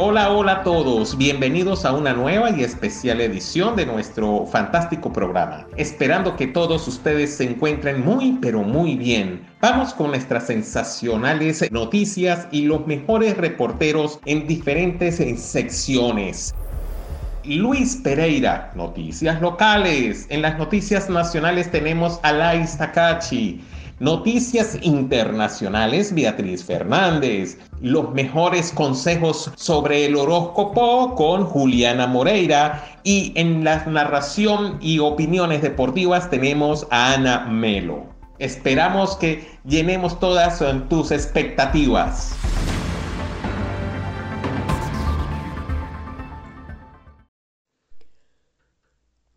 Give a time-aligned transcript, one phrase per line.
[0.00, 5.66] Hola, hola a todos, bienvenidos a una nueva y especial edición de nuestro fantástico programa.
[5.76, 9.44] Esperando que todos ustedes se encuentren muy, pero muy bien.
[9.60, 16.54] Vamos con nuestras sensacionales noticias y los mejores reporteros en diferentes secciones.
[17.42, 20.26] Luis Pereira, noticias locales.
[20.28, 23.60] En las noticias nacionales tenemos a Lais Takachi.
[24.00, 27.58] Noticias internacionales, Beatriz Fernández.
[27.80, 32.84] Los mejores consejos sobre el horóscopo con Juliana Moreira.
[33.02, 38.06] Y en la narración y opiniones deportivas tenemos a Ana Melo.
[38.38, 42.36] Esperamos que llenemos todas tus expectativas.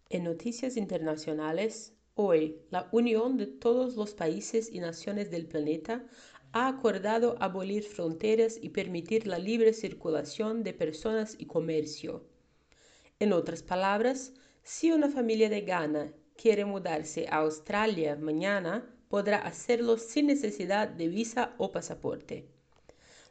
[0.10, 6.06] En noticias internacionales, Hoy, la Unión de todos los países y naciones del planeta
[6.52, 12.28] ha acordado abolir fronteras y permitir la libre circulación de personas y comercio.
[13.20, 19.98] En otras palabras, si una familia de Ghana quiere mudarse a Australia mañana, podrá hacerlo
[19.98, 22.50] sin necesidad de visa o pasaporte.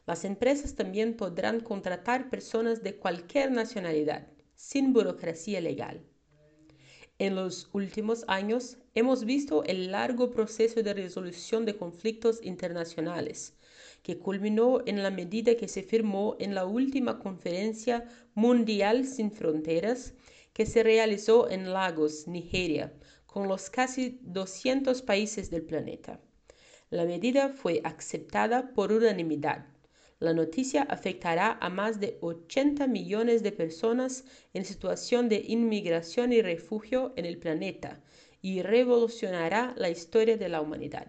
[0.07, 6.03] Las empresas también podrán contratar personas de cualquier nacionalidad, sin burocracia legal.
[7.21, 13.53] En los últimos años hemos visto el largo proceso de resolución de conflictos internacionales,
[14.01, 20.15] que culminó en la medida que se firmó en la última conferencia mundial sin fronteras
[20.51, 22.91] que se realizó en Lagos, Nigeria,
[23.27, 26.19] con los casi 200 países del planeta.
[26.89, 29.70] La medida fue aceptada por unanimidad
[30.21, 36.43] la noticia afectará a más de 80 millones de personas en situación de inmigración y
[36.43, 37.99] refugio en el planeta
[38.39, 41.07] y revolucionará la historia de la humanidad.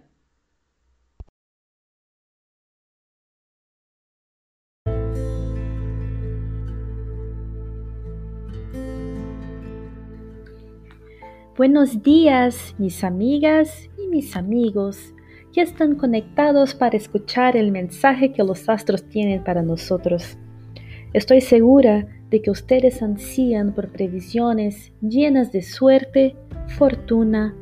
[11.54, 15.12] Buenos días, mis amigas y mis amigos
[15.52, 20.38] ya están conectados para escuchar el mensaje que los astros tienen para nosotros.
[21.12, 26.34] Estoy segura de que ustedes ansían por previsiones llenas de suerte,
[26.78, 27.54] fortuna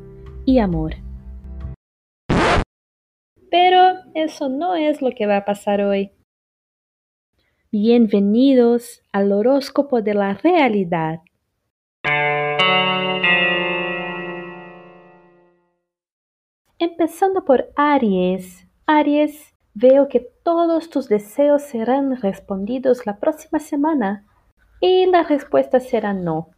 [0.45, 0.95] y amor.
[3.49, 6.11] Pero eso no es lo que va a pasar hoy.
[7.73, 11.19] Bienvenidos al horóscopo de la realidad
[16.83, 18.67] Empezando por Aries.
[18.87, 24.25] Aries, veo que todos tus deseos serán respondidos la próxima semana
[24.79, 26.49] y la respuesta será no.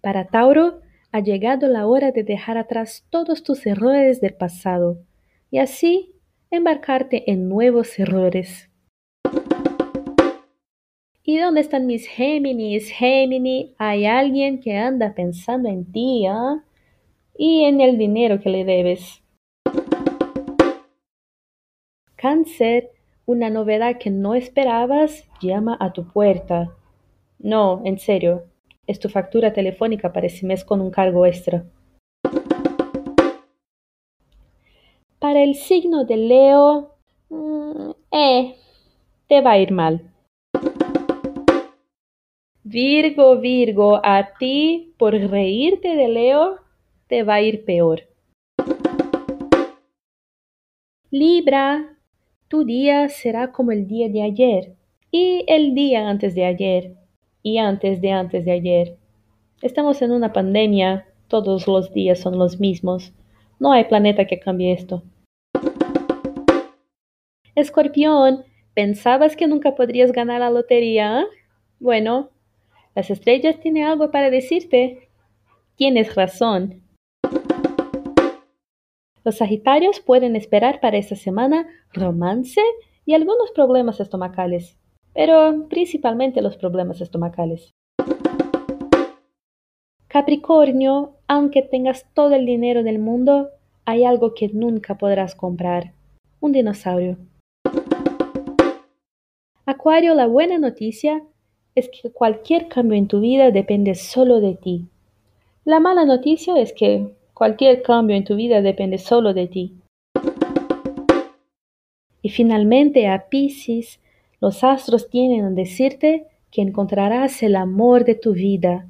[0.00, 0.80] Para Tauro,
[1.12, 4.98] ha llegado la hora de dejar atrás todos tus errores del pasado
[5.48, 6.12] y así
[6.50, 8.68] embarcarte en nuevos errores.
[11.22, 12.90] ¿Y dónde están mis Géminis?
[12.90, 16.64] Géminis, hay alguien que anda pensando en ti, ¿ah?
[17.36, 19.22] Y en el dinero que le debes.
[22.16, 22.90] Cáncer,
[23.26, 26.74] una novedad que no esperabas llama a tu puerta.
[27.38, 28.44] No, en serio,
[28.86, 31.64] es tu factura telefónica para ese mes con un cargo extra.
[35.18, 36.90] Para el signo de Leo,
[37.30, 38.56] mm, eh,
[39.26, 40.10] te va a ir mal.
[42.62, 46.63] Virgo, Virgo, a ti por reírte de Leo
[47.08, 48.02] te va a ir peor.
[51.10, 51.96] Libra,
[52.48, 54.74] tu día será como el día de ayer
[55.10, 56.94] y el día antes de ayer
[57.42, 58.96] y antes de antes de ayer.
[59.62, 63.12] Estamos en una pandemia, todos los días son los mismos.
[63.58, 65.02] No hay planeta que cambie esto.
[67.54, 68.44] Escorpión,
[68.74, 71.24] ¿pensabas que nunca podrías ganar la lotería?
[71.78, 72.30] Bueno,
[72.94, 75.08] las estrellas tienen algo para decirte.
[75.76, 76.83] Tienes razón.
[79.24, 82.60] Los Sagitarios pueden esperar para esta semana romance
[83.06, 84.76] y algunos problemas estomacales,
[85.14, 87.70] pero principalmente los problemas estomacales.
[90.08, 93.48] Capricornio, aunque tengas todo el dinero del mundo,
[93.86, 95.94] hay algo que nunca podrás comprar,
[96.40, 97.16] un dinosaurio.
[99.64, 101.22] Acuario, la buena noticia
[101.74, 104.86] es que cualquier cambio en tu vida depende solo de ti.
[105.64, 109.74] La mala noticia es que Cualquier cambio en tu vida depende solo de ti.
[112.22, 114.00] Y finalmente a Pisces,
[114.40, 118.88] los astros tienen a decirte que encontrarás el amor de tu vida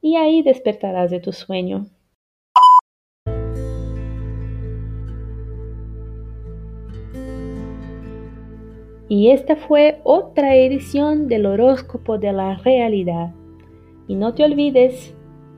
[0.00, 1.86] y ahí despertarás de tu sueño.
[9.08, 13.32] Y esta fue otra edición del horóscopo de la realidad.
[14.08, 15.15] Y no te olvides,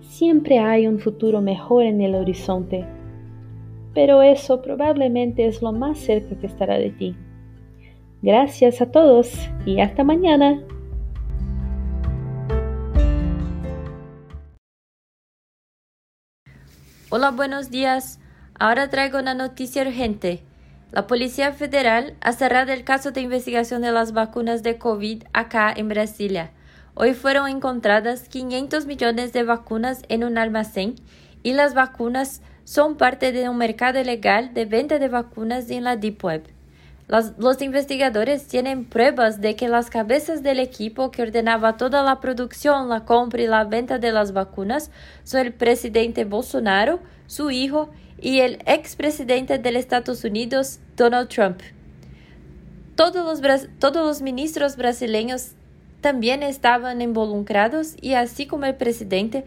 [0.09, 2.85] siempre hay un futuro mejor en el horizonte.
[3.95, 7.17] Pero eso probablemente es lo más cerca que estará de ti.
[8.23, 9.33] Gracias a todos
[9.65, 10.61] y hasta mañana.
[17.11, 18.21] Hola, buenos días.
[18.59, 20.43] Ahora traigo una noticia urgente.
[20.91, 25.73] La Policía Federal ha cerrado el caso de investigación de las vacunas de COVID acá
[25.75, 26.53] en Brasilia.
[27.00, 30.97] Hoy fueron encontradas 500 millones de vacunas en un almacén
[31.45, 35.95] y las vacunas son parte de un mercado legal de venta de vacunas en la
[35.95, 36.49] Deep Web.
[37.06, 42.89] los investigadores tienen pruebas de que las cabezas del equipo que ordenaba toda la producción,
[42.89, 44.91] la compra y la venta de las vacunas
[45.23, 46.99] son el presidente Bolsonaro,
[47.29, 47.91] su hijo
[48.21, 51.61] y el expresidente de Estados Unidos, Donald Trump.
[52.97, 55.53] Todos los, todos los ministros brasileños
[56.00, 59.45] también estaban involucrados y así como el presidente,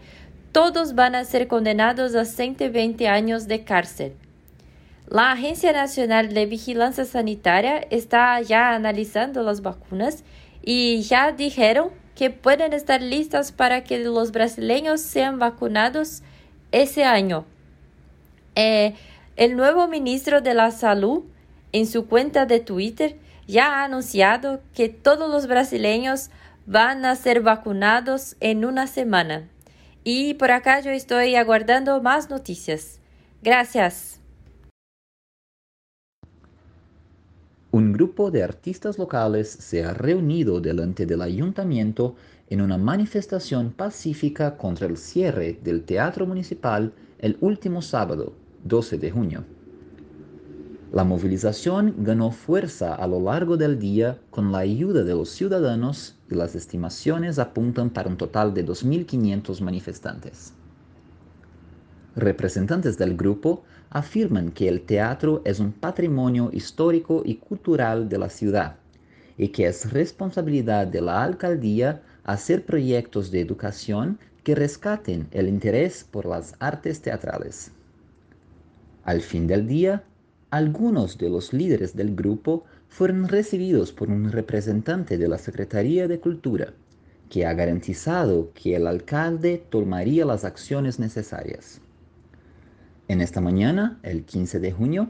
[0.52, 4.12] todos van a ser condenados a 120 años de cárcel.
[5.08, 10.24] La Agencia Nacional de Vigilancia Sanitaria está ya analizando las vacunas
[10.62, 16.22] y ya dijeron que pueden estar listas para que los brasileños sean vacunados
[16.70, 17.44] ese año.
[18.54, 18.94] Eh,
[19.36, 21.24] el nuevo ministro de la Salud,
[21.72, 23.16] en su cuenta de Twitter,
[23.46, 26.30] ya ha anunciado que todos los brasileños
[26.66, 29.48] van a ser vacunados en una semana.
[30.04, 33.00] Y por acá yo estoy aguardando más noticias.
[33.42, 34.20] Gracias.
[37.70, 42.16] Un grupo de artistas locales se ha reunido delante del ayuntamiento
[42.50, 48.34] en una manifestación pacífica contra el cierre del Teatro Municipal el último sábado,
[48.64, 49.44] 12 de junio.
[50.92, 56.18] La movilización ganó fuerza a lo largo del día con la ayuda de los ciudadanos
[56.30, 60.52] y las estimaciones apuntan para un total de 2.500 manifestantes.
[62.14, 68.28] Representantes del grupo afirman que el teatro es un patrimonio histórico y cultural de la
[68.28, 68.76] ciudad
[69.38, 76.04] y que es responsabilidad de la alcaldía hacer proyectos de educación que rescaten el interés
[76.04, 77.72] por las artes teatrales.
[79.04, 80.04] Al fin del día,
[80.52, 86.20] algunos de los líderes del grupo fueron recibidos por un representante de la Secretaría de
[86.20, 86.74] Cultura,
[87.30, 91.80] que ha garantizado que el alcalde tomaría las acciones necesarias.
[93.08, 95.08] En esta mañana, el 15 de junio,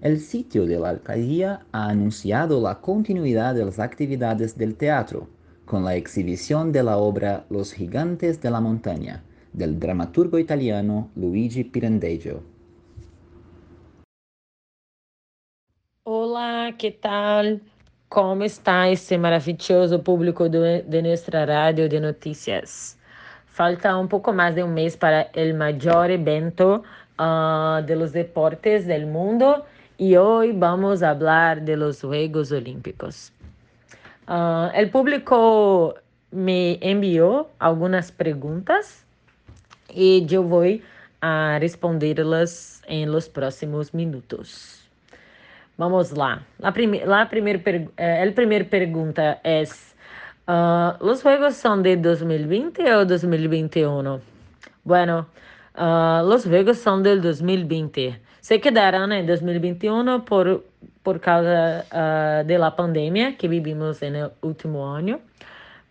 [0.00, 5.28] el sitio de la alcaldía ha anunciado la continuidad de las actividades del teatro
[5.66, 9.22] con la exhibición de la obra Los gigantes de la montaña
[9.52, 12.42] del dramaturgo italiano Luigi Pirandello.
[16.40, 17.60] Olá, que tal?
[18.08, 22.96] Como está esse maravilhoso público do, de nossa rádio de notícias?
[23.44, 26.82] Falta um pouco mais de um mês para o maior evento
[27.20, 29.62] uh, de los deportes del mundo
[29.98, 33.30] e hoje vamos falar de los Juegos Olímpicos.
[34.26, 35.94] Uh, público
[36.32, 39.04] me enviou algumas perguntas
[39.94, 40.80] e eu vou
[41.20, 44.79] a respondê-las em los próximos minutos.
[45.80, 46.42] Vamos lá.
[46.58, 47.62] La, prim la primer
[47.96, 49.94] eh, el primer pregunta es,
[50.46, 54.20] uh, ¿los juegos son de 2020 o 2021?
[54.84, 55.26] Bueno,
[55.78, 58.20] uh, los juegos son del 2020.
[58.42, 60.66] Se quedarán en 2021 por,
[61.02, 65.18] por causa uh, de la pandemia que vivimos en el último año.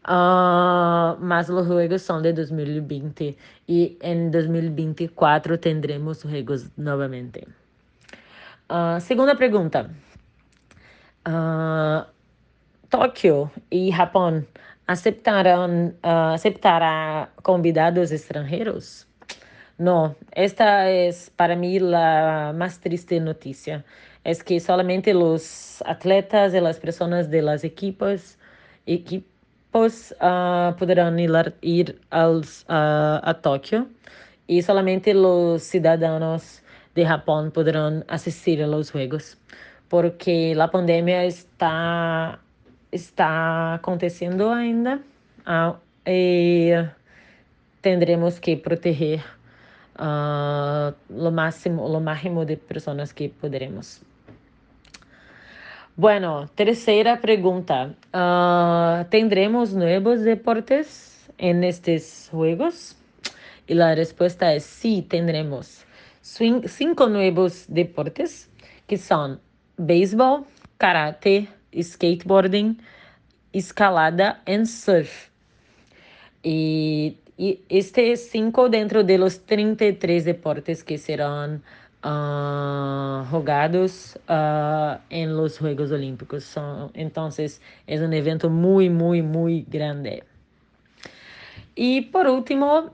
[0.08, 7.48] Uh, mas los juegos son de 2020 y en 2024 tendremos juegos nuevamente.
[8.70, 9.90] Uh, segunda pergunta.
[11.28, 12.06] Uh,
[12.88, 14.46] Tóquio e Japão
[14.88, 19.08] aceptarão uh, aceptará convidados estrangeiros?
[19.78, 23.84] Não, esta é para mim a mais triste notícia.
[24.24, 28.38] É que solamente os atletas e as pessoas de las equipas
[28.86, 31.32] equipos uh, poderão ir,
[31.64, 33.90] ir aos, a Tóquio
[34.48, 36.62] e solamente os cidadãos
[37.00, 39.38] de Japão poderão assistir aos Juegos,
[39.88, 42.40] porque a pandemia está,
[42.92, 45.00] está acontecendo ainda
[45.48, 46.74] uh, e
[47.82, 49.24] tendremos que proteger
[49.96, 54.02] uh, o máximo, o máximo de pessoas que poderemos.
[55.96, 57.96] Bueno, terceira pergunta.
[58.14, 62.96] Uh, ¿Tendremos novos deportes en estes Juegos?
[63.68, 65.86] E a resposta é sí, tendremos
[66.68, 68.50] cinco nuevos deportes
[68.88, 69.40] que son
[69.78, 70.46] béisbol,
[70.78, 71.48] karate,
[71.80, 72.80] skateboarding,
[73.54, 75.30] escalada y surf.
[76.44, 81.64] Y, y este es cinco dentro de los 33 deportes que serán
[82.04, 86.44] uh, jugados uh, en los Juegos Olímpicos.
[86.44, 90.24] Son, entonces es un evento muy, muy, muy grande.
[91.76, 92.92] Y por último,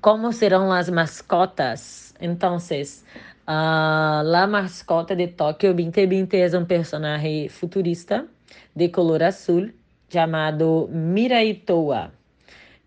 [0.00, 2.14] ¿cómo serán las mascotas?
[2.20, 3.04] Entonces,
[3.46, 8.26] uh, la mascota de Tokio 2020 es un personaje futurista
[8.74, 9.74] de color azul
[10.10, 12.10] llamado Mirai Toa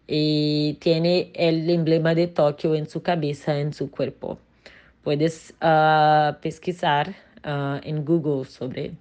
[0.08, 4.40] y tiene el emblema de Tokio en su cabeza, en su cuerpo.
[5.04, 7.10] Puedes uh, pesquisar
[7.46, 8.94] uh, en Google sobre.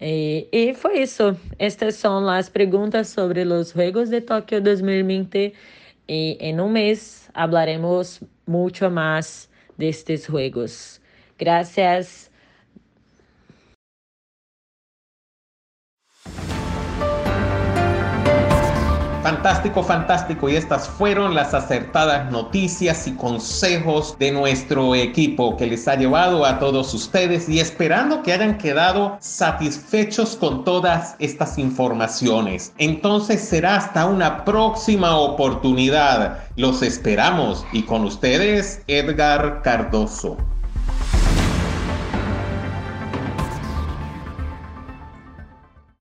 [0.00, 1.36] E, e foi isso.
[1.58, 5.54] Estas são as perguntas sobre os Juegos de Tóquio 2020.
[6.08, 11.00] E em um mês hablaremos muito mais destes Juegos.
[11.38, 12.30] Gracias.
[19.24, 20.50] Fantástico, fantástico.
[20.50, 26.44] Y estas fueron las acertadas noticias y consejos de nuestro equipo que les ha llevado
[26.44, 32.74] a todos ustedes y esperando que hayan quedado satisfechos con todas estas informaciones.
[32.76, 36.40] Entonces será hasta una próxima oportunidad.
[36.56, 40.36] Los esperamos y con ustedes Edgar Cardoso.